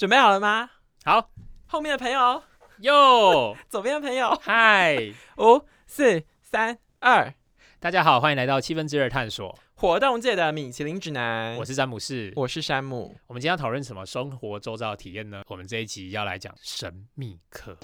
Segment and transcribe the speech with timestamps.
[0.00, 0.70] 准备好了吗？
[1.04, 1.30] 好，
[1.66, 2.42] 后面的朋友，
[2.78, 4.96] 哟， 左边的朋友，嗨，
[5.36, 7.34] 五、四、三、二，
[7.78, 11.54] 大家好，欢迎来到七分之二探索，活动界的米其林指南。
[11.58, 12.32] 我是詹姆士。
[12.34, 13.14] 我是山姆。
[13.26, 15.42] 我们今天要讨论什么生活周遭的体验呢？
[15.48, 17.76] 我们这一集要来讲神秘客。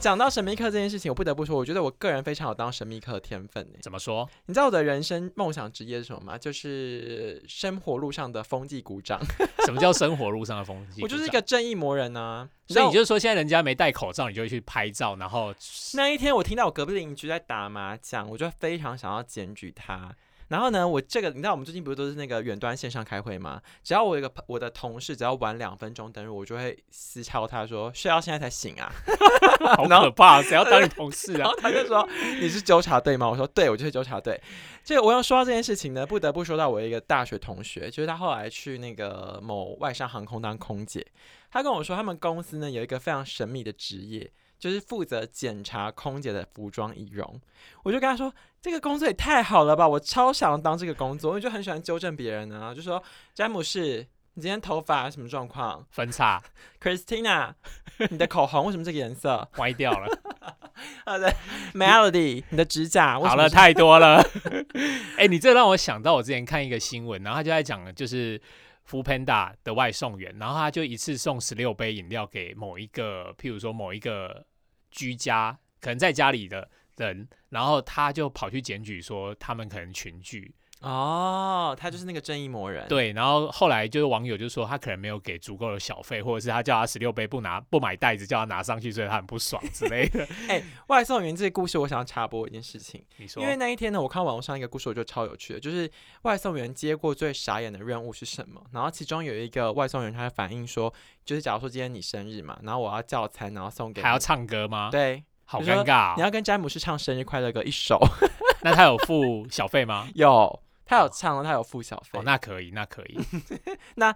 [0.00, 3.68] 讲到神秘客这件事情，我不得不说，我觉得我个人非常有当神秘客的天分。
[3.82, 4.26] 怎么说？
[4.46, 6.38] 你知道我的人生梦想职业是什么吗？
[6.38, 9.20] 就是生活路上的风纪鼓掌。
[9.66, 11.02] 什么叫生活路上的风纪？
[11.02, 12.48] 我就是一个正义魔人啊！
[12.66, 15.54] 所以你就是说，现在人家没戴口罩，你就会去拍照，然后
[15.92, 20.16] 那一天我听到我隔壁邻居在打麻将，我就非常想要检举他。
[20.50, 23.62] 然后呢，我这个你知道我们最近不是都是那个远端线上开会吗？
[23.84, 28.92] 只要我有个我的同事只要晚两分钟登入，我就会私敲他说睡到现在才醒啊，
[29.76, 30.42] 好可怕！
[30.42, 31.38] 谁要当你同事啊？
[31.46, 32.06] 然后他就说
[32.40, 33.30] 你是纠察队吗？
[33.30, 34.40] 我说对，我就是纠察队。
[34.82, 41.06] 这个我要说到这件事情呢，不得不说到我一个大学同学，就是他后来去那个某外商航空当空姐，
[41.52, 44.28] 他跟我说他们公司呢有一个非常神秘的职业。
[44.60, 47.40] 就是负责检查空姐的服装仪容，
[47.82, 53.02] 我就跟他说：“这个工作也太好了吧，我超想当这个工作，我就很喜欢纠正别人呢。”就说
[53.34, 55.86] ：“詹姆士，你今天头发什么状况？
[55.90, 56.42] 分叉。
[56.78, 57.54] ”Christina，
[58.10, 60.06] 你的口红为什么这个颜色歪掉了？
[61.06, 61.34] 好的
[61.72, 64.22] ，Melody，你的指甲好了太多了。
[65.16, 68.38] 哎，你这让我想到我之前看一个新闻，然后他就在讲就是
[68.86, 74.44] Food Panda 的外送员，然后他就一次送十六杯饮料给某一个，譬如说某一个。
[74.90, 80.54] 居家可能在家里的人，然后他就跑去检举说他们可能群聚。
[80.80, 82.88] 哦，他就是那个正义魔人。
[82.88, 90.26] 对，然后后来就是网友就说他可能没有给足够的小费，或者是他叫他十六杯不拿不买袋子，叫他拿上去，所以他很不爽之类的。
[90.48, 93.04] 哎，外送员这个故事，我想要插播一件事情。
[93.18, 95.90] 你说，因为那一天呢，我看网络上一个故事，我觉得超有趣的，就是
[96.22, 98.62] 外送员接过最傻眼的任务是什么？
[98.72, 100.90] 然后其中有一个外送员，他反映说，
[101.26, 104.88] 就是假如说今天你生日嘛，然后我要叫餐，然后送给还要唱歌吗？
[104.90, 106.16] 对，好尴尬。
[106.16, 108.00] 你要跟詹姆斯唱生日快乐歌一首，
[108.64, 110.08] 那他有付小费吗？
[110.14, 110.58] 有。
[110.90, 112.18] 他有唱了，他有付小费。
[112.18, 113.16] 哦，那可以，那可以。
[113.94, 114.12] 那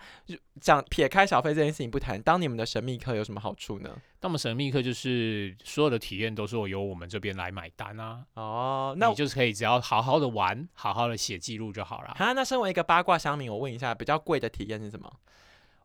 [0.61, 3.91] 讲撇开小费这件事情不谈，当你们的神秘客有什么好处呢？
[4.19, 8.25] 当我们神秘客就是所有的体验都是由我们这边来买单啊。
[8.35, 12.13] 哦，那你就是可以只要好好的玩，好好的写记录就好了。
[12.19, 15.09] 好，那身为一个八卦乡民，我问一下，比较贵的体验是什么？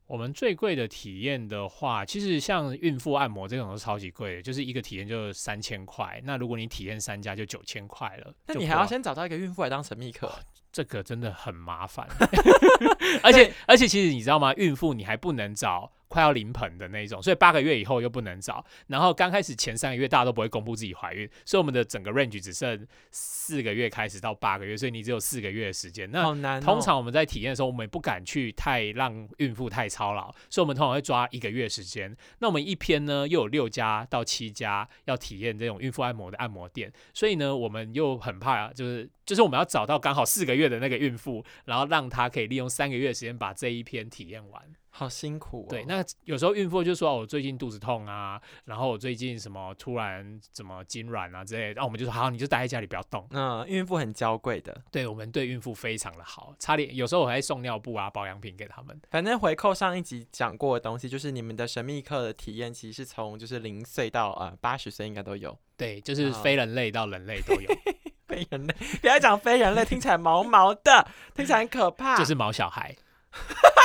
[0.10, 6.20] 我们最贵的体验的话，其实像孕妇按摩这种都超级贵的，就是一个体验就三千块。
[6.24, 8.34] 那如果你体验三家就九千块了。
[8.48, 10.28] 那你还要先找到一个孕妇来当神秘客。
[10.72, 12.08] 这个真的很麻烦
[13.22, 14.52] 而且而且其实你知道吗？
[14.56, 15.92] 孕妇你还不能找。
[16.10, 18.66] 快要临盆的那种，所以八个月以后又不能找。
[18.88, 26.10] 然后刚开始前三个月大家都不会公布自己怀孕，所以我们的整个 range 只剩四个月开始到八个月，所以你只有四个月的时间。
[26.12, 32.14] 那通常我们在体验的时候，我们也不敢去太让孕妇太操劳，所以我们通常会抓一个月时间。
[32.40, 44.64] 那我们一篇呢又有六家到七家要体验这种孕妇按摩的按摩店，所以呢我们又很怕，就是就是我们要找到刚好四个月的那个孕妇，然后让她可以利用三个月的时间把这一篇体验完。
[44.90, 45.66] 好辛苦。
[45.70, 59.00] 对，那有时候孕妇就说：“我最近肚子痛啊，然后我最近什么突然怎么痉挛啊之类。”然后我们就说：“好，你就待在家里不要动。”嗯，孕妇很娇贵的，对我们对孕妇非常的好，差点有时候我还送尿布啊、保养品给他们。
[59.10, 65.58] 反正回扣上一集讲过的东西，就是你们的神秘课的体验，其实是从就是零岁到呃八十岁应该都有。
[65.78, 67.70] 对，就是非人类到人类都有。
[68.28, 72.16] 非人类，不要讲非人类，听起来毛毛的，听起来很可怕。
[72.18, 72.96] 就是毛小孩。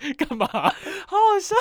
[0.16, 0.46] 干嘛？
[0.46, 0.70] 好
[1.16, 1.54] 好笑。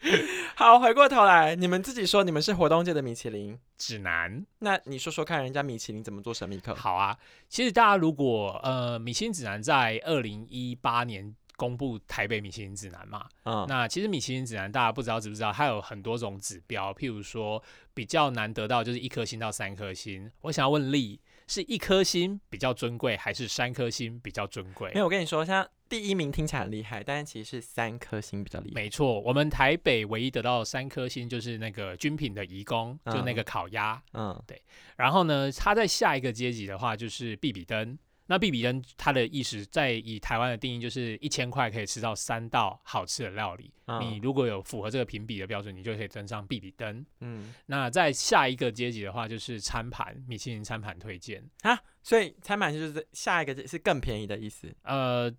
[0.54, 4.44] 好，回过头来，你们自己说，你们是活动界的米其林指南。
[4.60, 6.72] 那你说说看，人家米其林怎么做神秘客？
[6.74, 17.60] 好啊，其实大家如果呃，米其林指南在二零一八年公布台北米其林指南嘛，嗯，那其实米其林指南大家不知道知不知道，它有很多种指标，譬如说
[17.92, 20.30] 比较难得到就是一颗星到三颗星。
[20.42, 24.92] 我想要问丽，是一颗星比较尊贵，还是三颗星比较尊贵？
[24.94, 25.68] 没有，我跟你说，像。
[25.88, 28.74] 第一名听起来很厉害，但是其实是三颗星比较厉害。
[28.74, 34.00] 没错，我们台北唯一得到三颗星就是那个军品的移工，就那个烤鸭。
[34.12, 34.60] 嗯，对。
[34.96, 37.98] 然后呢，它在下一个阶级的话就是比比登。
[38.30, 43.72] 那比比登它的意思在以台湾的定义就是一千块可以吃到三道好吃的料理。
[44.00, 47.06] 你如果有符合这个评比的标准，你就可以登上比比登。
[47.20, 47.54] 嗯。
[47.64, 51.80] 那在下一个阶级的话就是餐盘，米其林餐盘推荐啊。
[52.02, 54.72] 所以才满就是下一个是更便宜的意思。
[54.82, 55.30] 呃，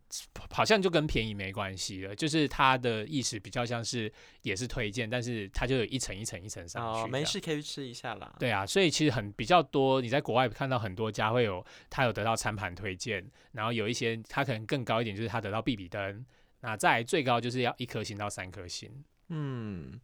[0.51, 4.11] 好像就跟便宜没关系了，就是它的意思比较像是
[4.43, 7.01] 也是推荐，但是它就有一层一层一层上去。
[7.01, 8.35] 哦，没事可以去吃一下啦。
[8.39, 16.25] 对啊，所以其实很比较多，你在国外看到很多家会有他有得到餐盘推荐，然后有一些他可能更高一点，就是他得到必比登，
[16.61, 19.03] 那再最高就是要一颗星到三颗星。
[19.29, 19.99] 嗯，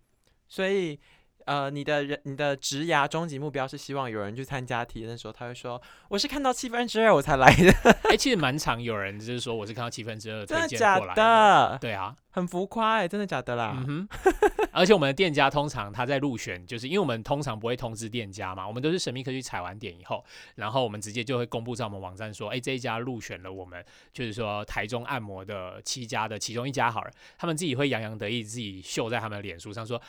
[0.48, 1.00] 所以。
[1.46, 7.72] 呃，你的人，你的职涯终极目标是希望有人去参加体验的时候，他会说我是看到七分之二我才来的。
[8.10, 11.78] 哎，其实蛮常有人就是说我是看到七分之二真的假的？
[11.80, 13.76] 对啊，很浮夸哎，真的假的啦？
[13.78, 14.08] 嗯哼。
[14.76, 20.22] 而且我们的店家通常他在入选，就是因为我们通常不会通知店家嘛，我们都是神秘客去踩完点以后，
[20.56, 30.02] 然后我们直接就会公布在我们网站说，哎，这一家入选了我们就是说台中按摩的七家的其中一家好了，他们自己会洋洋得意，自己秀在他们的脸书上说。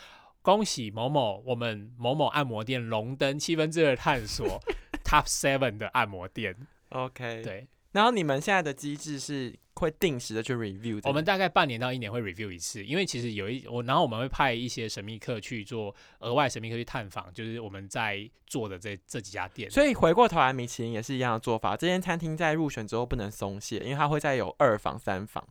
[0.47, 4.57] 恭喜某某，我们某某按摩店荣登七分之二探索
[5.03, 6.55] Top Seven 的按摩店。
[6.87, 7.67] OK，对。
[7.91, 19.69] 然后你们现在的机制是会定时的去 review，我们大概半年到一年会 review 一次，因为其实有一我，然后我们会派一些神秘客去做额外神秘客去探访，就是我们在做的这这几家店。
[19.69, 21.75] 所以回过头来，米其林也是一样的做法。
[21.75, 25.45] 这间餐厅在入选之后不能松懈，因为它会再有二访、三访。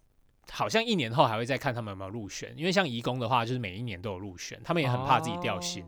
[0.51, 5.85] 好像一年后还会再看他们有没有入选，因为像移工的话，就是每一年都有入选，他们也很怕自己掉星。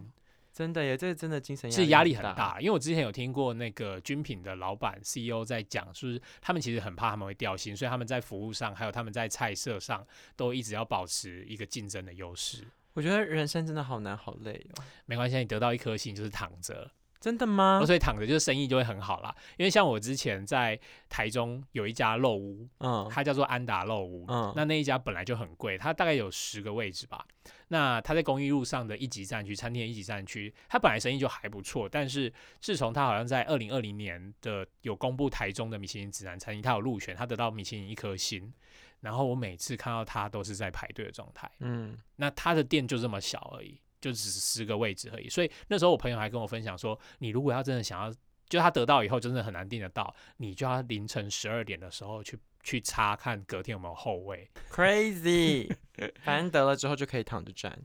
[0.53, 2.59] 真的耶，这真的精神是压力很大。
[2.59, 12.67] 因为我之前有听过那个军品的老板 CEO 在讲，就是他们其实很怕他们会掉薪，所以他们在服务上，还有他们在菜色上，都一直要保持一个竞争的优势。
[12.95, 14.83] 我觉得人生真的好难好累哦。
[15.07, 16.91] 没关系，你得到一颗星就是躺着。
[17.21, 17.83] 真的吗？
[17.85, 19.35] 所以躺着就是生意就会很好啦。
[19.57, 20.79] 因为像我之前在
[21.09, 27.27] 台中有一家肉屋，嗯，它叫做安达肉屋，嗯，那那一家本来就很贵，它大概有十个位置吧。
[27.69, 31.89] 那它在公益路上的一级站区，餐厅一级站区，它本来生意就还不错。
[31.89, 38.53] 但是自从它好像在二零二零年的有公布台中的米其林指南餐厅，它有入选，它得到米其林一颗星。
[39.01, 43.81] 然后我每次看到它都是在排队的状态，嗯，那它的店就这么小而已。
[44.01, 48.15] 就只是十个位置而已，所以那时候我朋友还跟我分享说，你如果要真的想要，
[48.49, 54.49] 就他得到以后真的很难订得到，你就要凌晨十二点的时候去去查看隔天有没有后位。
[54.71, 55.71] Crazy，
[56.25, 57.77] 反正得了之后就可以躺着赚，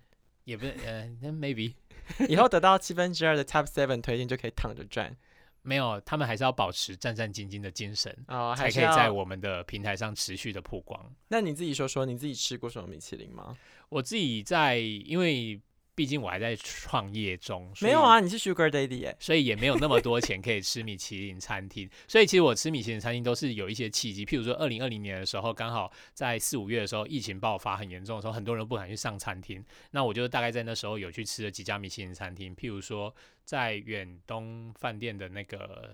[0.43, 1.73] 也不是，呃，那 maybe
[2.29, 5.15] 以后得到七分之二的 Top Seven 推荐就可以躺着赚。
[5.63, 11.13] 没有，他们还是要保持战战兢兢的精神，哦，才可以在我们的平台上持续的曝光。
[11.29, 13.57] 那你自己说说，你自己吃过什么米其林吗？
[13.89, 15.59] 我自己在，因为。
[15.95, 21.89] 毕竟我还在创业中，没有啊，你是 Sugar Daddy 哎，所以也没有那么多钱可以吃米其林餐厅。
[22.07, 29.63] 所以其实我吃米其林餐厅都是有一些契机，譬如说二零二零年的时候，刚好在四五月的时候，疫情爆发很严重的时候，很多人不敢去上餐厅。
[29.91, 33.13] 那我就大概在那时候有去吃了几家米其林餐厅，譬如说
[33.45, 35.93] 在远东饭店的那个。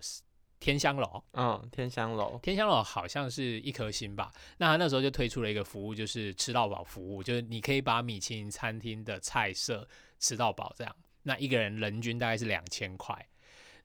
[0.60, 4.32] 天香楼，嗯，天香楼，天香楼好像是一颗星吧。
[4.58, 9.88] 那他那时候就推出了一个服务，就是吃到饱服务，就是你可以把米其林餐厅的菜色
[10.20, 13.26] 吃到饱，这样，那一个人人均大概是两千块。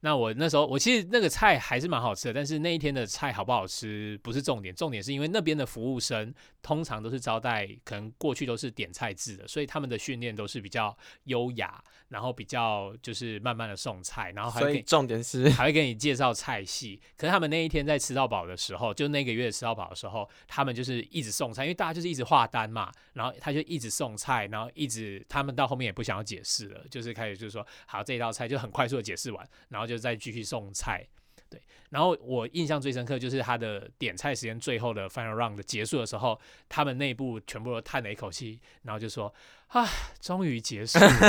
[0.04, 17.00] 那我那时候，我其实那个菜还是蛮好吃的，但是那一天的菜好不好吃不是重点，重点是因为那边的服务生通常都是招待，可能过去都是点菜制的，所以他们的训练都是比较优雅，然后比较就是慢慢的送菜，然后还以重点是还会给你介绍菜系。
[17.16, 29.93] 可是他们那一天在吃到饱的时候，就那个月吃到饱的时候，他们就是一直送菜，因为大家就是一直画单嘛，然后他就一直送菜，然后一直他们到后面也不想要解释了，就是开始就是说好这一道菜就很快速的解释完，然后就。
[29.94, 31.06] 就再继续送菜，
[31.48, 31.62] 对。
[31.90, 36.38] 然后我印象最深刻就是他的点菜时间最后的 final round 结束的时候，
[36.68, 39.32] 他们内部全部都叹了一口气，然后就说
[39.68, 39.88] ：“啊，
[40.20, 41.06] 终于结束了。”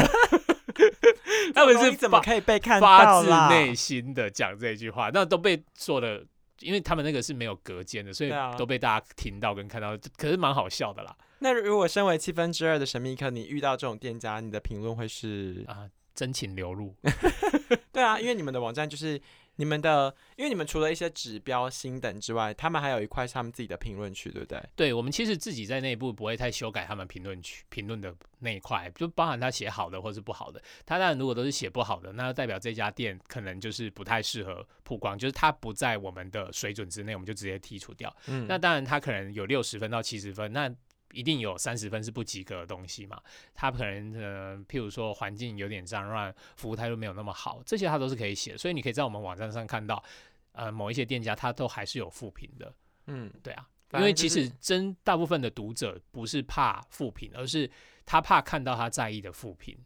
[1.53, 5.11] 他们是 怎么可以被看发自内心的讲这句话？
[5.13, 6.25] 那都被说的，
[6.59, 11.15] 因为他们那个是没有隔间的，所以都被大家听到跟看到，可是蛮好笑的啦。
[11.39, 15.87] 那如果身为七分之二的神秘客，你遇到这种店家，你的评论会是啊？
[16.15, 16.95] 真情流露，
[17.91, 19.21] 对啊，因为你们的网站就是
[19.57, 24.61] 你们的，因为你们除了一些指标星等之外，他们还有一块是他们自己的评论区，对不对？
[24.75, 30.61] 对，我们其实自己在内部不会太修改他们评论区评论的那一块，就包含他写好的或是不好的。
[30.85, 38.13] 他当然如果都是写不好的，那代表这家店可能就是不太适合曝光，就是它不在我们的水准之内，我们就直接剔除掉。
[38.27, 40.73] 嗯，那当然他可能有六十分到七十分，那。
[41.15, 43.21] 一定有三十分是不及格的东西嘛？
[43.53, 48.57] 他可能呃，譬如说环境有点脏乱，服务态度没有那么好，这些他都是可以写。
[48.57, 50.03] 所以你可以在我们网站上看到，
[50.51, 52.73] 呃，某一些店家他都还是有负评的。
[53.07, 57.69] 嗯，对啊，因为其实真大部分的读者不是怕负评，而是
[58.05, 59.77] 他怕看到他在意的负评。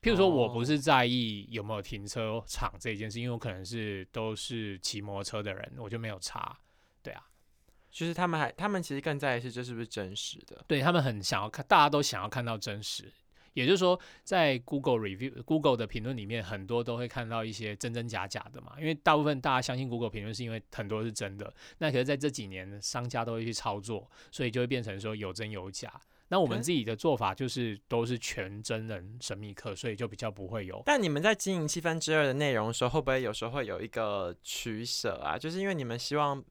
[0.00, 6.54] 譬如说，我不哦是在意有没有停车场这一件事，因为我可能是都是骑摩托车的人，我就没有查。
[7.02, 7.26] 对啊，
[7.94, 10.64] 就是他们还他们其实更在意是这是不是真实的。
[10.66, 13.04] 对他们很想要看，大家都想要看到真实。
[13.52, 18.72] 也就是说，在 Google review、Google 的评论里面，很多都会看到一些真真假假的嘛。
[18.80, 21.54] 因为大部分大家相信 Google 评论，是因为很多是真的。
[21.78, 25.88] 那可是在这几年，商家都会去操作，所以就会变成说有真有假。
[26.28, 35.38] 那我们自己的做法就是都是全真人神秘客，所以就比较不会有但你们在经营七分之二的内容的时候，会不会有时候会有一个取舍啊？
[35.38, 36.42] 就是因为你们希望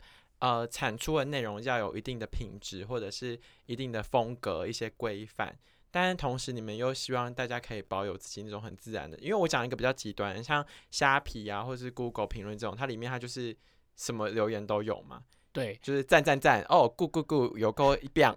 [0.44, 5.58] 呃产出的内容要有一定的品质，或者是一定的风格、一些规范。
[5.90, 13.56] 但是同时，你们又希望大家可以保有自己那种很自然的，因为我讲一个比较极端，像虾皮啊，或者是 Google 评论这种，它里面它就是
[13.96, 15.24] 什么留言都有嘛，
[15.54, 15.80] 对。
[15.82, 18.36] 就是赞赞赞，哦，good good good，有够一 棒，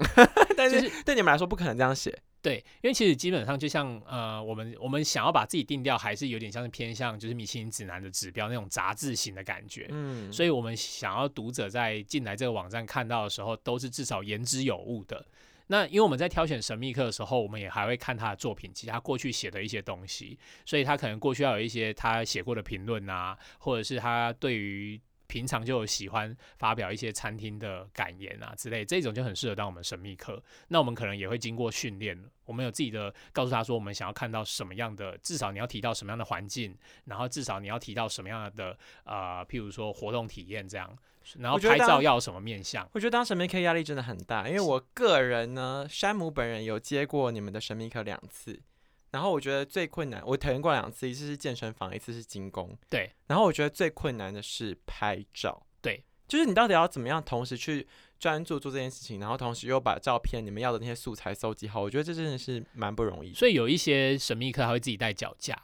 [0.56, 9.88] 但就是对你们来说不可能这样写，对，因为其实基本上就像呃，我们我们想要把自己定掉，还是有点像是偏向就是米其林指南的指标那种杂志型的感觉。
[9.90, 15.26] 嗯，所以我们想要读者在进来这个网站看到的时候，都是至少言之有物的。
[15.66, 30.42] 那因为我们在挑选神秘客的时候，我们也还会看他的作品集，他过去写的一些东西，所以他可能过去要有一些他写过的评论啊，或者是他对于平常就有喜欢发表一些餐厅的感言啊之类，这种就很适合当我们神秘客。
[30.68, 40.96] 那我们可能也会经过训练，我们有自己的告诉他说，我们想要看到什么样的，至少你要提到什么样的环境，然后至少你要提到什么样的呃，譬如说活动体验这样，
[41.38, 42.88] 然后拍照要有什么面向。
[42.92, 48.60] 我觉得当神秘客压力真的很大，因为我个人呢，山姆本人有接过你们的神秘客两次，
[49.10, 57.86] 然后我觉得最困难，我体验过两次，一次是健身房，一次是精工，对，然后我觉得最困难的是拍照，对，就是你到底要怎么样同时去
[58.18, 63.32] 专注做这件事情，然后同时又把照片你们要的那些素材搜集好，我觉得这真的是蛮不容易。
[63.32, 65.56] 所以有一些神秘客他会自己带脚架，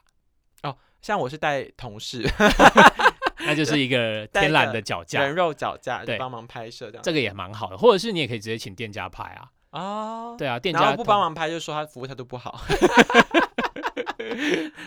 [0.63, 2.23] 哦像我是带同事
[3.45, 7.03] 那就是一个 天然的脚架人，肉脚架，就对帮忙拍摄这样。
[7.03, 7.77] 这个也蛮好的。
[7.77, 12.61] 或者是你也可以直接请店家拍啊，哦，对啊，店家然后不帮忙拍，就说他服务态度不好。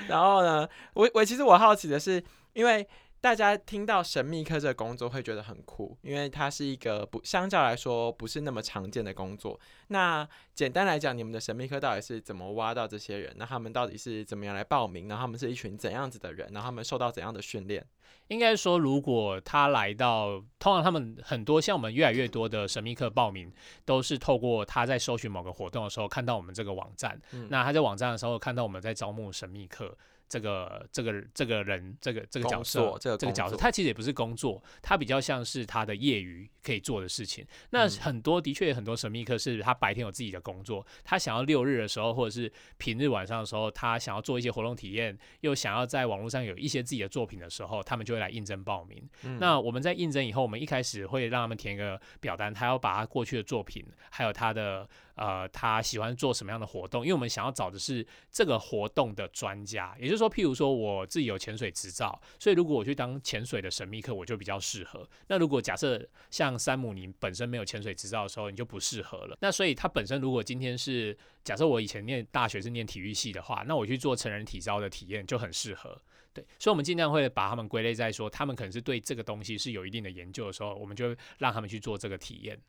[0.08, 2.24] 然后呢，我我其实我好奇的是，
[2.54, 2.88] 因为
[3.26, 9.60] 大家听到神秘客这个工作会觉得很酷，因为它是一个不相较来说不是那么常见的工作。
[9.88, 13.34] 那简单来讲，你们的神秘客到底是怎么挖到这些人？
[13.38, 15.08] 那他们到底是怎么样来报名？
[15.08, 16.48] 然后他们是一群怎样子的人？
[16.54, 17.84] 然后他们受到怎样的训练？
[18.28, 23.52] 应该说，如果他来到，通常他们很多像我们越来越多的神秘客报名，
[23.86, 29.98] 都是透过他在搜寻某个活动的时候看到我们这个网站，嗯那他在网站的时候看到我们在招募神秘客。
[30.28, 37.46] 这个这个这个人，这个这个角色，这个这个角色，他其实也不是工作，他比较像是他的业余可以做的事情。
[37.70, 49.08] 那嗯很多的确很多神秘客是他白天有自己的工作，他想要六日的时候或者是平日晚上的时候，他想要做一些活动体验，又想要在网络上有一些自己的作品的时候，他们就会来应征报名。
[49.24, 65.08] 嗯那我们在应征以后，我们一开始会让他们填一个表单，他要把他过去的作品，还有他的呃他喜欢做什么样的活动，因为我们想要找的是这个活动的专家，也就是说，譬如说我自己有潜水执照，所以如果我去当潜水的神秘客，我就比较适合。
[65.28, 69.38] 那如果假设像山姆你本身没有潜水执照的时候，你就不适合了。
[69.42, 76.00] 那所以他本身如果今天是假设我以前念大学是念体育系的话，那我去做成人体操的体验就很适合。
[76.34, 82.60] 对，所以我们尽量会把他们归类在说，他们可能是对这个东西是有一定的研究的时候，我们就让他们去做这个体验。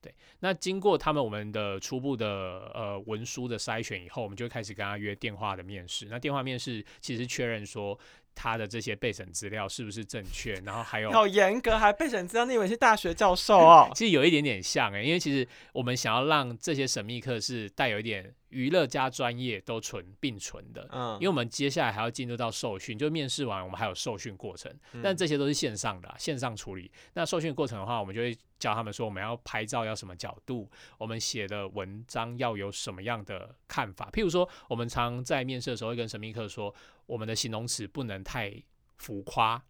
[0.00, 2.26] 对，那经过他们我们的初步的
[2.72, 6.06] 呃文书的筛选以后，我们就开始跟他约电话的面试。
[6.06, 7.98] 那电话面试其实确认说
[8.38, 13.90] 他的这些备审资料是不是正确，然后还有好严格，还备审资料，你以为是大学教授哦？
[13.96, 20.88] 其实有一点点像诶、因为其实我们想要让这些神秘课是带有一点娱乐加专业都存并存的。
[20.92, 26.88] 嗯，因为我们接下来还要进入到受训，就面试完我们还有受训过程，嗯但这些都是线上的啊、线上处理。
[27.14, 34.08] 那受训过程的话，我们就会教他们说，我们要拍照要什么角度，我们写的文章要有什么样的看法。
[34.12, 36.74] 譬如说，我们常在面试的时候会跟神秘客说，
[37.08, 38.62] 我们的形容词不能太
[38.98, 39.60] 浮夸。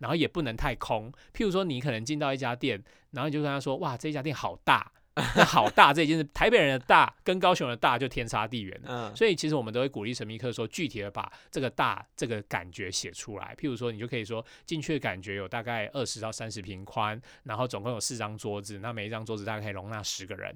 [0.00, 4.92] 然后也不能太空，譬如说你可能进到一家店，然后你就跟他说：“哇，这家店好大，
[5.34, 13.56] 那好大 这已经是，台北人的大跟高雄的大就天差地远了。”嗯，所以其实我们都会鼓励神秘客说，具体的把这个大这个感觉写出来。
[13.58, 20.54] 譬如说，你就可以说进去的感觉有大概二十到三十平宽，然后总共有四张桌子，那每一张桌子大概可以容纳十个人。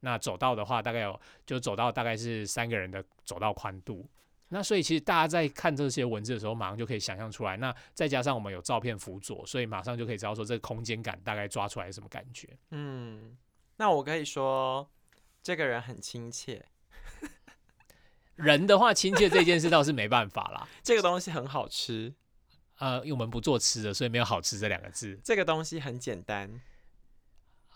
[0.00, 4.06] 那走道的话，大概有就走道大概是三个人的走道宽度。
[4.48, 7.56] 那所以其实大家在看这些文字的时候，马上就可以想象出来。
[7.56, 12.48] 那再加上我们有照片辅佐，所以马上就可以知道说这个空间感大概抓出来是什么感觉。
[12.70, 13.36] 嗯，
[13.76, 14.88] 那我可以说
[15.42, 16.64] 这个人很亲切，
[18.36, 20.68] 人的话，亲切这件事倒是没办法啦。
[20.82, 22.14] 这个东西很好吃，
[22.78, 25.18] 呃，因为我们不做吃的，所以没有好吃这两个字。
[25.24, 26.60] 这个东西很简单，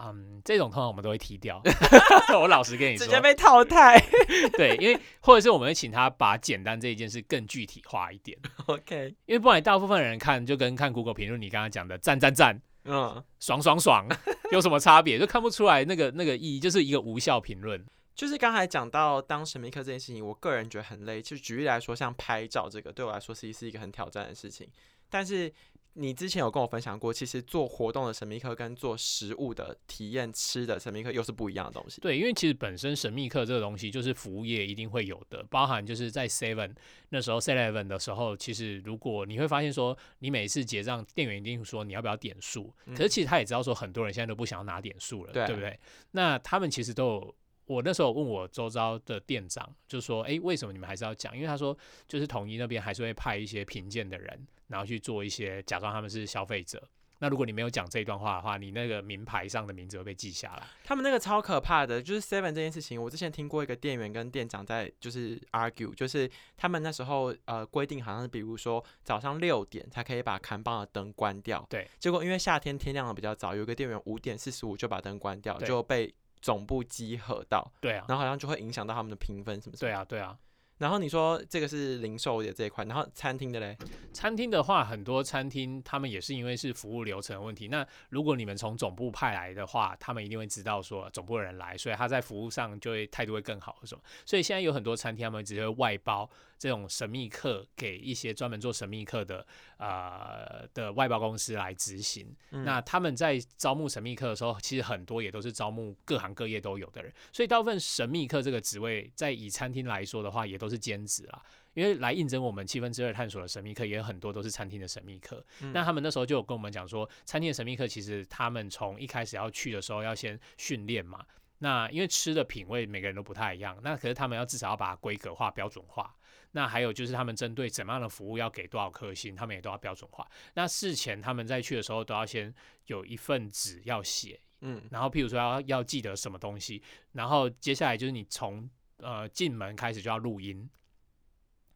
[0.02, 1.60] 嗯，这种通常我们都会踢掉。
[2.40, 4.00] 我老实跟你说，直接被淘汰。
[4.56, 14.06] 对，因为或者是我们会请他把简单这一件事更具体化一点，OK，因为不然大部分人看就跟看 Google 评论你刚刚讲的赞赞赞、嗯，爽爽爽
[14.52, 17.84] 有什么差别，就看不出来那个那个意义，就是一个无效评论。
[18.14, 21.22] 就是刚才讲到当神秘客这件事情，我个人觉得很累。
[21.22, 24.68] 就举例来说，像拍照这个，对我来说其实是一个很挑战的事情。
[25.08, 25.50] 但是
[25.94, 32.00] 你之前有跟我分享过，其实做活动的神秘客跟做食物的体验吃的神秘客又是不一样的东西。
[32.00, 36.74] 对，因为其实本身神秘客这个东西就是服务业一定会有的，包含就是在 Seven
[37.08, 45.78] 那时候 Seven 的时候，其实如果你会发现说，你每次结账，店员一定说你要不要点数，可是其实他也知道说很多人现在都不想要拿点数了，对不对？
[46.12, 47.34] 那他们其实都有。
[47.66, 51.32] 我那时候问我周遭的店长，就说：“诶，为什么你们还是要讲？
[51.36, 51.76] 因为他说，
[52.08, 56.82] 就是统一那边还是会派一些评鉴的人，然后去做一些假装他们是消费者。
[57.22, 60.62] 那如果你没有讲这一段话的话，你那个名牌上的名字会被记下来。
[60.82, 79.90] 他们那个超可怕的，就是 Seven 这件事情，我之前听过一个店员跟店长在就是 argue，就是他们那时候呃规定好像是比如说早上六点才可以把看棒的灯关掉，对，结果因为夏天天亮的比较早，有一个店员五点四十五就把灯关掉，就被总部集合到，对啊，然后好像就会影响到他们的评分什么什么。
[79.90, 80.38] 对啊，对啊。
[80.80, 83.76] 然后你说这个是零售的这一块，然后餐厅的嘞，
[84.14, 87.68] 餐厅的话，很多餐厅他们也是因为是服务流程的问题。
[87.68, 94.02] 那如果你们从总部派来的话，他们一定会知道说总部的人来，所以他在服务上就会态度会更好，什么。
[94.24, 99.46] 所以现在有很多餐厅他们直接外包这种神秘客给一些专门做神秘客的
[99.76, 102.34] 呃的外包公司来执行。
[102.52, 111.42] 嗯那他们在招募神秘客的时候，其实很多也都是招募各行各业都有的人，所以大部分神秘客这个职位，在以餐厅来说的话，也都是兼职啦。
[111.74, 115.44] 因为来应征我们七分之二探索的神秘客，也有很多都是餐厅的神秘客。
[115.60, 121.24] 嗯那他们那时候就有跟我们讲说，餐厅的神秘客其实他们从一开始要去的时候要先训练嘛。
[121.58, 126.16] 那因为吃的品味每个人都不太一样，那可是他们要至少要把它规格化、标准化。
[126.52, 130.28] 那还有就是他们针对怎么样的服务要给多少颗星，他们也都要标准化。
[130.54, 132.52] 那事前他们在去的时候都要先
[132.86, 138.68] 有一份纸要写，嗯然后譬如说要要记得什么东西，然后接下来就是你从
[139.02, 140.68] 呃进门开始就要录音。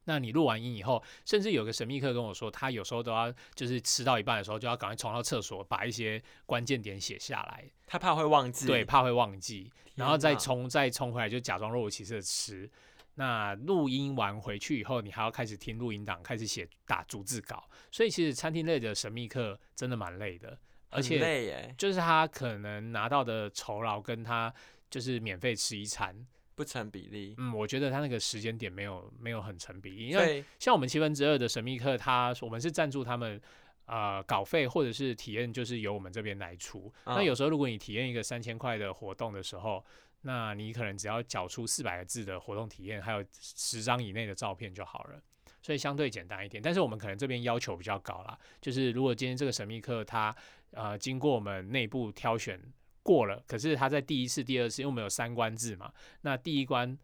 [0.06, 12.70] 那你录完音以后，甚至有个神秘客跟我说，他有时候都要就是吃到一半的时候就要赶快冲到厕所，把一些关键点写下来，他怕会忘记，对，怕会忘记，然后再冲再冲回来，就假装若无其事的吃。
[13.14, 20.58] 那录音完回去以后，你还要开始听录音档，开始写打逐字稿，所以其实餐厅类的神秘客真的蛮累的，
[20.90, 24.52] 而且累耶，就是他可能拿到的酬劳跟他
[24.90, 27.34] 就是免费吃一餐，不成比例。
[27.38, 33.40] 嗯，我觉得他那个时间点没有没有很成比例，因为像我们七分之二的神秘客，他我们是赞助他们。
[33.86, 36.90] 呃，稿费或者是体验就是由我们这边来出。
[37.04, 39.84] 那嗯有时候如果你体验一个三千块的活动的时候，
[40.22, 45.20] 那你可能只要缴出四百个字的活动体验，还有十张以内的照片就好了。
[45.60, 50.34] 所以相对简单一点，但是我们可能这边要求比较高啦，就是如果今天这个神秘客他
[50.70, 52.58] 呃经过我们内部挑选
[53.04, 56.98] 过了，可是他在第一次、第二次，因为我们有三关制嘛，那第一关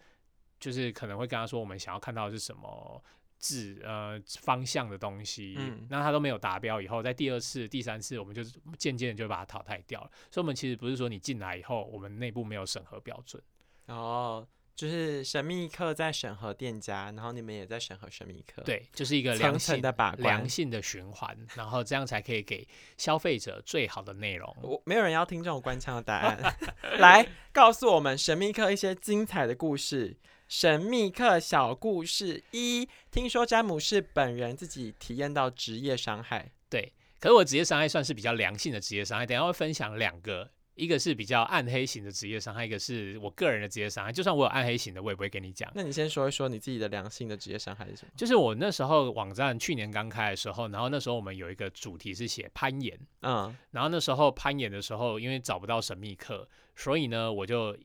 [0.58, 3.00] 就是可能会跟他说我们想要看到的是什么
[3.38, 10.10] 字呃方向的东西，嗯那他都没有达标以后，在第二次、第三次，我们就是渐渐的就把它淘汰掉了。
[10.30, 13.42] 所以，我们其实不是说你进来以后，我们内部没有审核标准。
[13.86, 14.46] 哦，
[14.80, 20.48] 就是神秘客在审核店家，然后你们也在审核神秘客，，对，就是一个层良性层的把关良。
[20.48, 22.66] 性的循环，然后这样才可以给
[22.96, 24.56] 消费者最好的内容。
[24.62, 26.56] 我没有人要听这种官腔的答案，
[26.98, 30.16] 来告诉我们神秘客一些精彩的故事。
[30.48, 36.50] 神秘客小故事一：听说詹姆士本人自己体验到职业伤害。
[36.70, 40.50] 对，可是我职业伤害算是比较良性的职业伤害，等下会分享两个。
[40.74, 44.12] 一个是比较暗黑型的职业伤害，一个是我个人的职业伤害。
[44.12, 45.70] 就算我有暗黑型的，我也不会跟你讲。
[45.74, 48.12] 那你先说一说你自己的良性的职业伤害是什么？
[48.16, 57.76] 就是我那时候网站去年刚开的时候，然后那时候我们有一个主题是写攀岩，嗯然后那时候攀岩的时候，因为找不到神秘客，所以呢，我就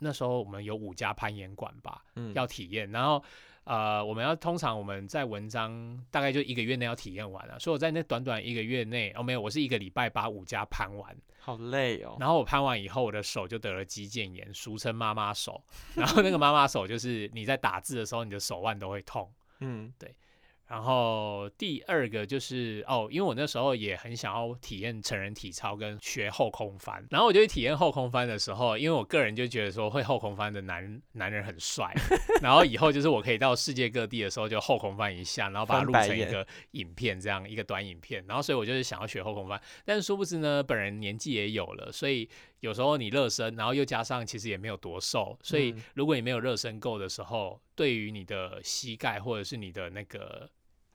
[0.00, 3.22] 那时候我们有五家攀岩馆吧，嗯，要体验，然后
[3.68, 12.16] 呃，我们要通常我们在文章大概就一个月内要体验完了，所以我在那短短一个月内，哦没有，我是一个礼拜把五家攀完，好累哦。
[12.18, 15.62] 然后我攀完以后，我的手就得了肌腱炎，俗称妈妈手，
[15.94, 19.30] 然后那个妈妈手就是你在打字的时候，你的手腕都会痛。
[19.60, 19.92] 嗯，
[20.68, 31.92] 然后第二个就是哦，因为我那时候也很想要体验成人体操跟学后空翻，然后我就去体验后空翻的时候，因为我个人就觉得说会后空翻的男男人很帅，
[32.42, 42.28] 然后以后就是我可以到世界各地的时候就后空翻一下，然后把它录成一个影片这样一个短影片，然后所以我就是想要学后空翻，但是殊不知呢，本人年纪也有了，所以
[42.60, 45.82] 有时候你热身，然后又加上其实也没有多瘦，所以嗯。
[45.94, 50.48] 如果你没有热身够的时候，对于你的膝盖或者是你的那个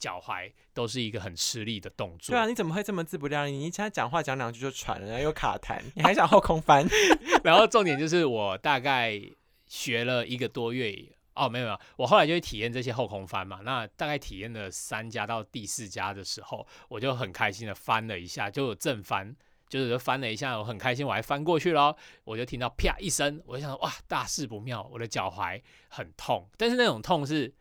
[0.03, 2.35] 脚踝都是一个很吃力的动作。
[2.35, 3.51] 对啊，你怎么会这么自不量力？
[3.51, 6.85] 你现在讲话讲两句就喘了，然后又卡痰，你还想后空翻？
[7.45, 9.21] 然后重点就是我大概
[9.65, 11.09] 学了一个多月以。
[11.35, 13.61] 哦，没有没有，我后来就会体验这些后空翻嘛。
[13.63, 19.35] 那大概体验了三家到第四家的时候，我就很开心的翻了一下，就有正翻，
[19.67, 27.51] 就是翻了一下，我很开心，我还翻过去咯，我就听到啪一声，我就想哇，大事不妙，我的脚踝很痛，但是那种痛是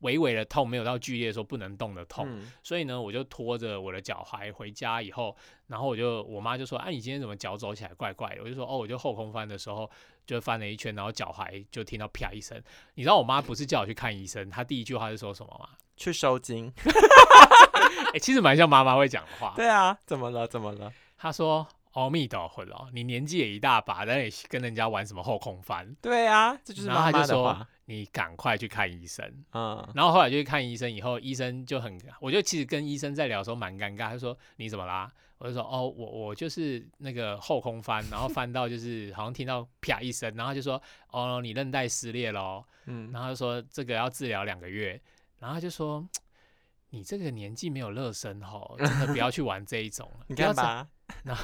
[0.00, 2.26] 微微的痛，没有到剧烈说不能动的痛。
[2.28, 9.90] 嗯所以呢，我就拖着我的脚踝回家以后，然后我就我妈就说：“啊，你今天怎么脚走起来怪怪的？”我就说：“哦，我就后空翻的时候
[10.26, 12.60] 就翻了一圈，然后脚踝就听到啪一声。
[12.94, 15.70] 你知道我妈不是叫我去看医生，她第一句话是说什么吗？
[15.96, 16.72] 去收金。
[18.12, 19.52] 哎、其实蛮像妈妈会讲的话。
[19.56, 20.46] 对啊，怎么了？
[20.46, 20.92] 怎么了？
[21.16, 25.94] 她说：“阿弥陀佛哦，你年纪也一大把，但你跟人家玩什么后空翻？
[26.02, 27.68] 对啊，这就是然后妈她就说妈的话。
[27.86, 35.10] 你赶快去看医生。”嗯，然后后来就去看医生，以后医生就很，我就其实跟医生在聊的时候蛮尴尬，他说你怎么啦？
[35.38, 40.80] 我就说哦，我我就是那个后空翻，然后翻到就是好像听到啪一声，然后他就说
[41.10, 45.00] 哦，你韧带撕裂咯，嗯，然后就说这个要治疗两个月，
[45.38, 46.06] 然后他就说
[46.90, 50.86] 你这个年纪没有热身吼，真的不要去玩这一种了， 你不要再，看
[51.24, 51.38] 吧，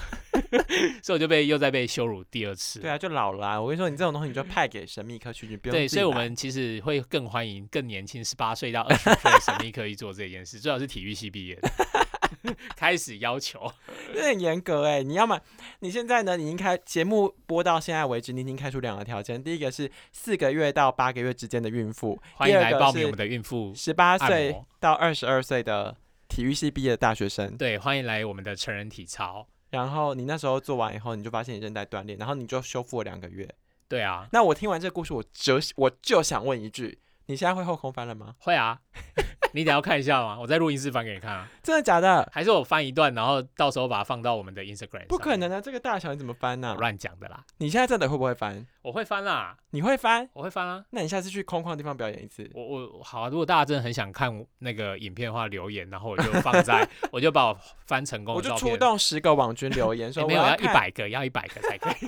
[1.03, 2.81] 所以我就被又在被羞辱第二次。
[2.81, 11.71] 对啊，就老了啊、我跟你说，你这种东西你就派给神秘科去，你不用对，所以我们其实会更欢迎更年轻，十八岁到 二十岁的神秘科去做这件事，最好是体育系毕业的，
[12.77, 13.73] 开始要求。
[14.15, 15.41] 有点严格哎、你要么
[15.81, 25.97] 你现在呢，你已经开节目播到现在为止，你已经开出两个条件，第一个是四个月到八个月之间的孕妇，欢迎来报名我们的孕妇，十八岁到二十二岁的
[26.29, 27.57] 体育系毕业的大学生。
[27.57, 29.47] 对，欢迎来我们的成人体操。
[29.73, 33.53] 然后你那时候做完以后，你就发现你韧带断裂，然后你就修复了两个月。
[33.89, 36.99] 对啊，那我听完这个故事，我就我就想问一句：
[37.33, 38.35] 你现在会后空翻了吗？
[38.40, 38.79] 会啊，
[39.55, 40.38] 你等下要看一下吗？
[40.38, 42.29] 我在录音室翻给你看啊，真的假的？
[42.31, 45.07] 还是我翻一段，然后到时候把它放到我们的 Instagram？
[45.07, 45.59] 不可能啊！
[45.59, 47.42] 这个大小你怎么翻呢、我乱讲的啦。
[47.57, 48.66] 你现在真的会不会翻？
[48.83, 50.29] 我会翻啦，你会翻？
[50.35, 50.85] 我会翻啊。
[50.90, 52.51] 那你下次去空旷的地方表演一次。
[52.53, 58.71] 我我好啊，如果大家真的很想看那个影片的话，留言，然后我就放在， 我就把我翻成功我就的照片。
[58.73, 62.07] 出动十个网军留言 诶说我没有要一，百个，要一百个才可以，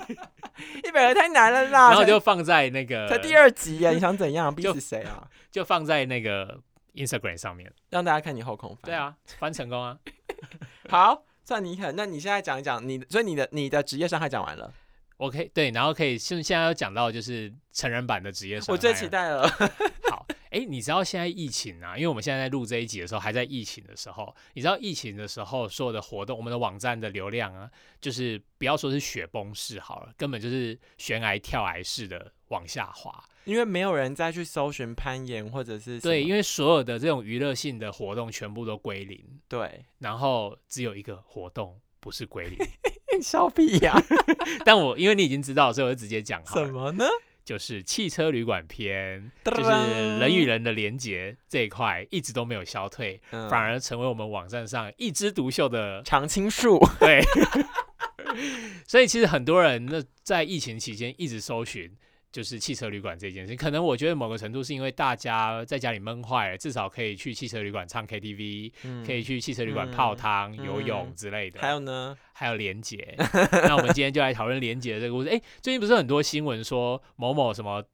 [0.86, 1.88] 一百个太难了啦。
[1.88, 4.52] 然后才就放在那个才第二集呀，你想怎样？
[4.52, 5.13] 逼死谁啊？
[5.50, 6.60] 就放在那个
[6.94, 7.72] Instagram 上面。
[7.90, 8.82] 让大家看你后空翻。
[8.84, 9.98] 对，啊，翻成功啊！
[10.88, 11.94] 好，算你狠。
[11.96, 14.72] 那你现在讲一讲你，所以你的你的职业伤害讲完了，
[15.16, 19.48] 我可以对，然后可以现现在要讲到就是成人版的职业伤害我最期待了。
[20.10, 20.23] 好，
[20.54, 27.68] 哎、你知道现在疫情啊，因为我们现在在录这一集的时候还在疫情的时候，你知道疫情的时候所有的活动，我们的网站的流量啊，
[28.00, 33.12] 就是不要说是雪崩式好了，根本就是悬崖跳崖式的往下滑。
[33.44, 42.58] 因为没有人再去搜寻攀岩或者是对，因为为所有的这种娱乐性的活动全部都归零，对然后只有一个活动不是归零。
[43.22, 43.94] 笑屁呀、
[44.66, 47.04] 但我因为你已经知道，所以我就直接讲好了，什么呢？
[47.44, 49.70] 就是汽车旅馆篇，就是
[50.18, 57.20] 人与人的连接这一块一直都没有消退，嗯反而成为我们网站上一枝独秀的常青树，对。
[58.88, 61.94] 所以其实很多人那在疫情期间一直搜寻。
[62.34, 71.60] 就是汽车旅馆这件事，可能我觉得某个程度是因为大家在家里闷坏了，至少可以去汽车旅馆唱 KTV，、嗯可以去汽车旅馆嗯泡汤、游嗯泳之类的。
[71.60, 72.18] 还有呢？
[72.32, 73.14] 还有连结。
[73.52, 75.28] 那我们今天就来讨论连结的这个故事。
[75.28, 77.84] 哎、最近不是很多新闻说某某什么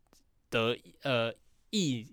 [0.49, 1.31] 得呃
[1.69, 2.07] 疫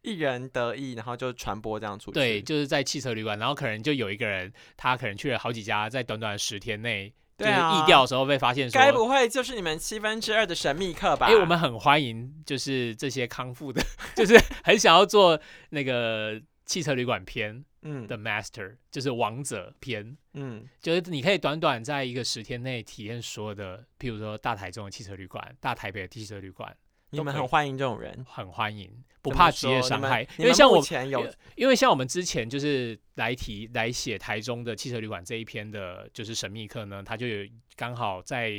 [0.00, 2.14] 一人得意，然后就传播这样出去。
[2.14, 7.12] 对，就是在汽车旅馆，然后可能就有一个人他可能去了好几家，在短短十天内。
[7.40, 11.26] 就是对啊疫调的时候被发现说，该不会就是你们七分之二的神秘客吧？
[11.26, 13.82] 哎、我们很欢迎，就是这些康复的，
[14.14, 20.16] 就是很想要做那个汽车旅馆篇嗯的 master，就是王者篇。
[20.34, 26.76] 嗯就是你可以短短在一个十天内体验所有的，譬如说大台中的汽车旅馆、大台北的汽车旅馆，
[27.10, 30.26] 你们很欢迎这种人，很欢迎，不怕职业伤害。
[30.38, 37.46] 因为像我，目前有因为像我们之前就是来提来写台中的汽车旅馆这一篇的，就是神秘客呢，他就有
[37.76, 38.50] 刚好在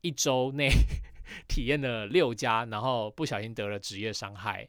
[0.00, 0.68] 一周内
[1.48, 4.66] 体验了六家，然后不小心得了职业伤害。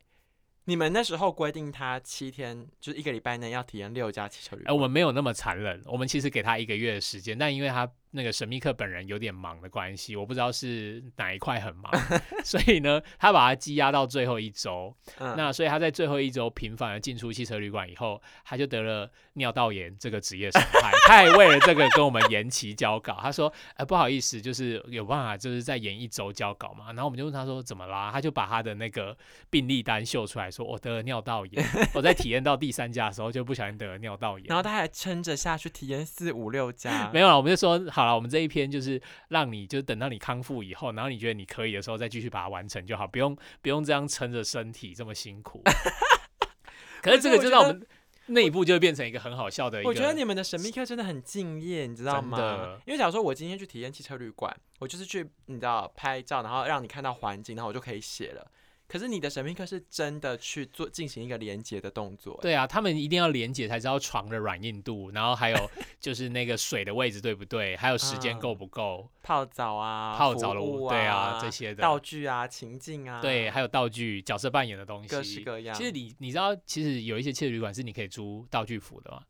[0.66, 4.76] 你们那时候规定他七天，就是一个礼拜内要体验六家汽车旅哎、馆。
[4.76, 11.92] 我们没有那么残忍，我们其实给他一个月的时间，但因为他那个神秘客本人有点忙的关系，我不知道是哪一块很忙，
[12.44, 14.96] 所以呢，他把他积压到最后一周。
[15.18, 20.92] 嗯那所以他在最后一周频繁的进出汽车旅馆以后，他就得了尿道炎这个职业伤害。
[21.08, 29.18] 他也为了这个跟我们延期交稿，他说：“哎、不好意思，就是有办法，就是再延一周交稿嘛。”然后我们就问他说：“怎么啦？”他就把他的那个
[29.50, 45.62] 病历单秀出来说：“我得了尿道炎，我在体验到第三家的时候就不小心得了尿道炎。”然后他还撑着下去体验四五六家，没有了，我们就说好了，我们这一篇就是让你，就是等到你康复以后，然后你觉得你可以的时候，再继续把它完成就好，不用不用这样撑着身体这么辛苦。
[47.02, 47.86] 可是这个就让我们
[48.28, 49.90] 内部就会变成一个很好笑的一个。
[49.90, 52.80] 我觉得你们的神秘客真的很敬业，你知道吗？
[52.86, 58.52] 因为假如说我今天去体验汽车旅馆，我就是去你知道拍照，然后让你看到环境，然后我就可以写了。
[58.92, 71.82] 可是你的神秘客是真的去做进行一个连接的动作，对啊，他们一定要连接才知道床的软硬度，然后还有就是那个水的位置对不对，还有时间够不够，泡澡啊、泡澡的服务对啊啊这些的。
[71.82, 75.74] 道具啊、情境啊，对，还有道具、角色扮演的东西，各式各样。
[75.74, 79.22] 其实你你知道，其实有一些汽车旅馆是你可以租道具服的嘛？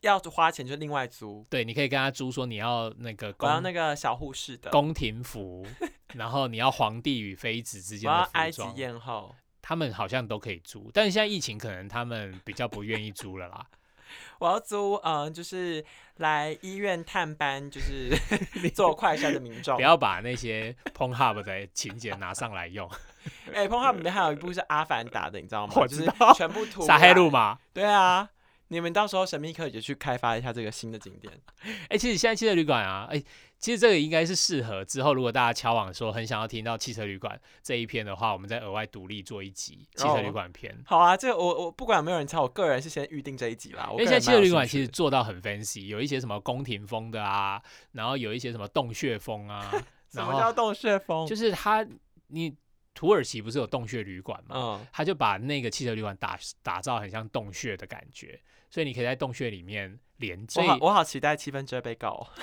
[0.00, 5.66] 要花钱就另外租，对，你可以跟他租说你要那个我要那个小护士的，宫廷服，
[6.14, 9.34] 然后你要皇帝与妃子之我间的服要埃及装，艳后。
[9.62, 13.64] 他们好像都可以租，但是现在疫情可能他们比较不愿意租了啦。
[14.40, 15.84] 我要租，嗯、就是
[16.16, 18.10] 来医院探班，就是
[18.74, 19.76] 做快筛的民众。
[19.76, 22.90] 不要把那些 Pornhub 的情节拿上来用，
[23.54, 25.74] 哎，《Pong Hub 里面还有一部是《阿凡达》的，你知道吗？
[25.76, 27.30] 我就是知道全部涂撒黑路。
[27.30, 27.58] 嘛。
[27.72, 28.28] 对啊，
[28.72, 31.32] 你们到时候神秘客也去开发一下这个新的景点。
[31.88, 33.20] 哎、其实现在汽车旅馆啊，哎、
[33.58, 40.72] 其实这个应该是适合之后，如果大家敲网说很想要听到汽车旅馆这一篇的话，我们再额外独立做一集汽车旅馆篇。
[40.86, 43.88] 好啊，这个我我不管有没有人敲，我个人是先预定这一集啦。
[43.90, 49.68] 因为现在汽车旅馆其实做到很 fancy，有一些什么宫廷风的啊，然后有一些什么洞穴风啊，
[50.12, 51.26] 什么叫洞穴风？
[51.26, 51.84] 就是它，
[52.28, 52.54] 你
[52.94, 54.54] 土耳其不是有洞穴旅馆吗？
[54.56, 60.46] 嗯，他就把那个汽车旅馆打打造很像洞穴的感觉，所以你可以在洞穴里面连。
[60.48, 62.26] 所以我好我好期待七分之二被告哦。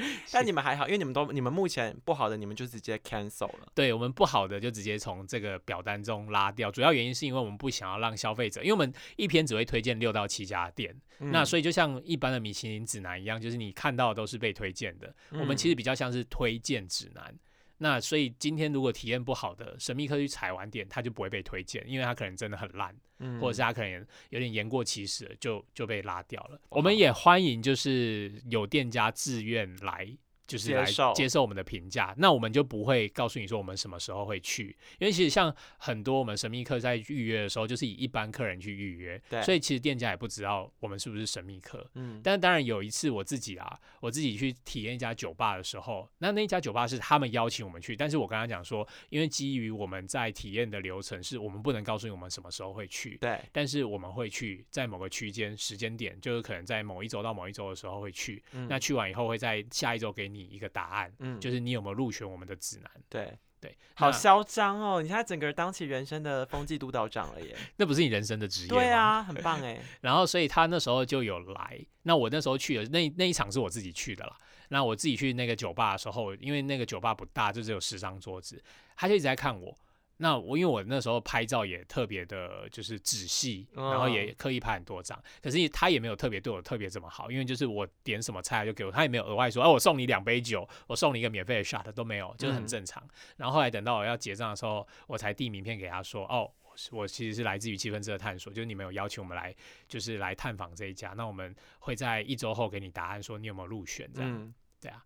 [0.32, 3.68] 但你们还好，因为你们都你们目前不好的，你们就直接 cancel 了。
[3.74, 17.34] 对我们不好的就直接从这个表单中拉掉，主要原因是因为我们不想要让消费者，因为我们一篇只会推荐六到七家店，那所以以就像一般的米其林指南一样，就是你看到的都是被推荐的，我们其实实比较像是推荐指南。
[17.82, 22.94] 那所以今天如果体验不好的神秘客去踩完点，他就不会被推荐，因为他可能真的很烂。
[23.38, 26.58] 或者是他可能有点言过其实，就就被拉掉了。
[26.70, 30.16] 我们也欢迎就是有店家自愿来。
[30.50, 30.84] 就是来
[31.14, 39.40] 接受我们的评价，那我们就不会告诉你说我们什么时候会去，因为其实像很多我们神秘客在预约的时候，就是以一般客人去预约，对。
[39.42, 41.88] 所以其实店家也不知道我们是不是神秘客。
[41.94, 42.20] 嗯。
[42.24, 58.66] 但当然有一次我自己啊，我自己去体验一家酒吧的时候，那那家酒吧是他们邀请我们去，但是我跟他讲说，因为基于我们在体验的流程，是我们不能告诉你我们什么时候会去，对，但是我们会去在某个区间时间点，就是可能在某一周到某一周的时候会去，嗯。
[58.70, 62.90] 那去完以后会在下一周给你一个答案，嗯就是你有没有入选我们的指南。
[63.08, 65.02] 对，对，好嚣张哦！
[65.02, 67.56] 你现在整个人当起人生的风纪督导长了耶。
[67.76, 68.74] 那不是你人生的职业吗？
[68.74, 69.80] 对啊，很棒哎。
[70.00, 74.36] 然后所以他那时候就有来，那我那时候去的那那一场是我自己去的啦。
[74.68, 78.62] 那我自己去那个酒吧的时候，因为那个酒吧不大，就只有十张桌子，
[78.96, 79.76] 他就一直在看我。
[80.22, 92.66] 那我因为我那时候拍照也特别的，就是仔细，然后也嗯刻意拍很多张，可是他也没有特别对我特别这么好，因为就是我点什么菜就给我，他也没有额外说，哦，我送你两杯酒，我送你一个免费的 shot 都没有，就是很嗯。
[92.66, 93.02] 正常。
[93.36, 96.48] 然后后来等到我要结账的时候，我才递名片给他说，哦，
[96.92, 99.54] 我其实是来自于七分之的探索，就是你们有邀请我们来，
[99.88, 105.04] 就是来探访这一家，那我们会在一周后给你答案，说你有没有入选，这样，嗯，对啊，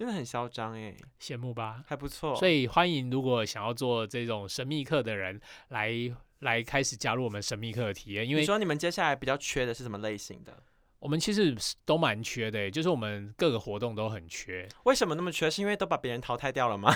[0.00, 1.84] 真的很嚣张哎，羡慕吧？
[1.86, 2.34] 还不错。
[2.34, 5.92] 所以欢迎如果想要做这种神秘客的人来
[6.38, 10.56] 来开始加入我们神秘客的体验，因为你说你们接下来比较缺的是什么类型的？
[11.00, 15.50] 我们其实都蛮缺的欸，就是我们各个活动都很缺，为什么那么缺？
[15.50, 16.90] 是因为都把别人淘汰掉了吗？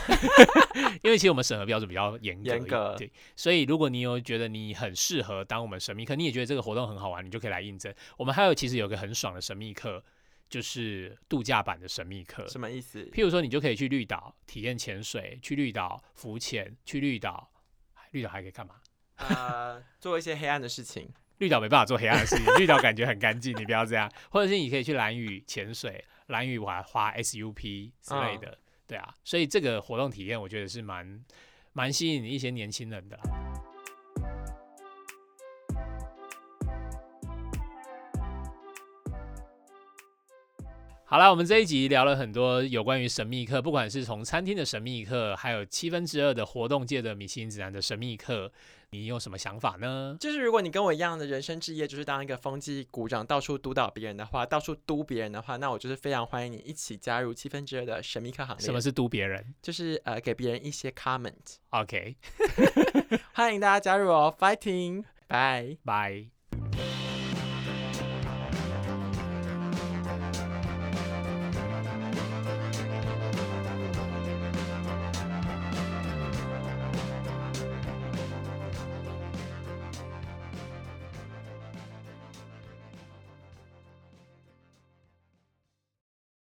[1.05, 7.95] 因为其实我们审核标准比较严格，严格对，所以如果你有觉得你很适合当我们神秘课，你也觉得这个活动很好玩，你就可以来应征。
[8.17, 10.03] 我们还有其实有个很爽的神秘客，
[10.49, 12.47] 就是度假版的神秘客。
[12.49, 13.05] 什么意思？
[13.13, 17.51] 譬如说，你就可以去绿岛体验潜水，去绿岛浮潜，去绿岛，
[18.13, 18.77] 绿岛还可以干嘛？
[19.17, 21.09] 呃， 做一些黑暗的事情。
[21.39, 24.11] 绿岛没办法做黑暗的事情，绿岛感觉很干净，你不要这样。
[24.31, 29.15] 或者是你可以去蓝屿潜水，蓝屿玩滑 SUP 之类的，对啊。
[29.25, 31.25] 所以这个活动体验，我觉得是蛮
[31.73, 33.19] 蛮吸引一些年轻人的
[41.15, 48.51] 好了，我们这一集聊了很多有关于神秘客，不管是从餐厅的神秘客，还有七分之二的活动界的米其林指南的神秘客，
[48.91, 50.17] 你有什么想法呢？
[50.19, 58.67] 就是如果你跟我一样的人生志业，就是当一个风纪鼓掌，到处督导别人的话，到处督别人的话，那我就是非常欢迎你一起加入七分之二的神秘客行列。
[58.67, 62.17] 什么是督别人就是呃给别人一些 comment，？OK，
[63.35, 65.77] 欢迎大家加入哦，fighting，拜。
[65.85, 66.27] 拜。